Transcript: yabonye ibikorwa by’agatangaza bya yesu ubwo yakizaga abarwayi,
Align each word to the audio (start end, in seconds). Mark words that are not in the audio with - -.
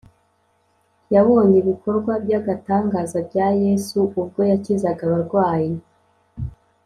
yabonye 1.13 1.55
ibikorwa 1.59 2.13
by’agatangaza 2.23 3.17
bya 3.29 3.47
yesu 3.63 3.97
ubwo 4.21 4.41
yakizaga 4.51 5.01
abarwayi, 5.07 5.73